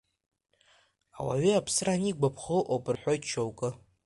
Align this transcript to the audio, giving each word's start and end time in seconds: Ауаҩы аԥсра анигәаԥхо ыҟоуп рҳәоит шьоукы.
Ауаҩы 1.17 1.51
аԥсра 1.59 1.93
анигәаԥхо 1.95 2.57
ыҟоуп 2.59 2.85
рҳәоит 2.93 3.23
шьоукы. 3.29 3.69